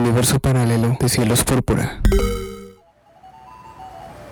[0.00, 2.00] universo paralelo de cielos púrpura.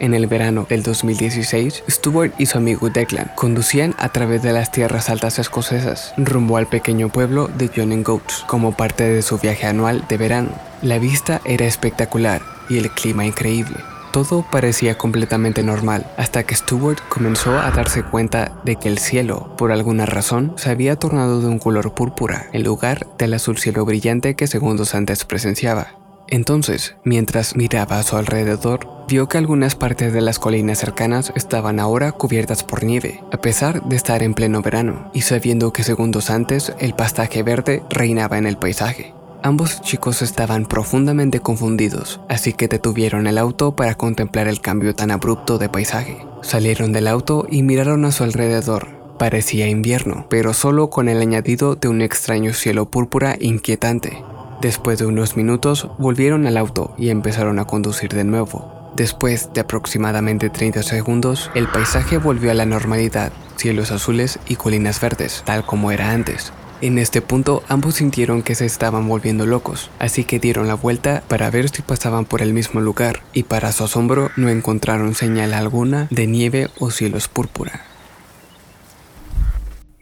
[0.00, 4.70] En el verano del 2016, Stuart y su amigo Declan conducían a través de las
[4.70, 9.66] tierras altas escocesas rumbo al pequeño pueblo de John Goats como parte de su viaje
[9.66, 10.50] anual de verano.
[10.82, 13.76] La vista era espectacular y el clima increíble.
[14.12, 19.54] Todo parecía completamente normal hasta que Stuart comenzó a darse cuenta de que el cielo,
[19.56, 23.84] por alguna razón, se había tornado de un color púrpura en lugar del azul cielo
[23.84, 25.98] brillante que segundos antes presenciaba.
[26.30, 31.80] Entonces, mientras miraba a su alrededor, vio que algunas partes de las colinas cercanas estaban
[31.80, 36.28] ahora cubiertas por nieve, a pesar de estar en pleno verano, y sabiendo que segundos
[36.28, 39.14] antes el pastaje verde reinaba en el paisaje.
[39.42, 45.12] Ambos chicos estaban profundamente confundidos, así que detuvieron el auto para contemplar el cambio tan
[45.12, 46.26] abrupto de paisaje.
[46.42, 48.88] Salieron del auto y miraron a su alrededor.
[49.16, 54.24] Parecía invierno, pero solo con el añadido de un extraño cielo púrpura inquietante.
[54.60, 58.90] Después de unos minutos volvieron al auto y empezaron a conducir de nuevo.
[58.96, 65.00] Después de aproximadamente 30 segundos, el paisaje volvió a la normalidad, cielos azules y colinas
[65.00, 66.52] verdes, tal como era antes.
[66.80, 71.24] En este punto ambos sintieron que se estaban volviendo locos, así que dieron la vuelta
[71.26, 75.54] para ver si pasaban por el mismo lugar, y para su asombro no encontraron señal
[75.54, 77.82] alguna de nieve o cielos púrpura.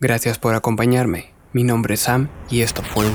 [0.00, 1.30] Gracias por acompañarme.
[1.54, 3.06] Mi nombre es Sam y esto fue